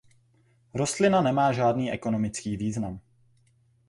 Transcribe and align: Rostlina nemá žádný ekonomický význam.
Rostlina 0.73 1.21
nemá 1.21 1.53
žádný 1.53 1.91
ekonomický 1.91 2.57
význam. 2.57 2.99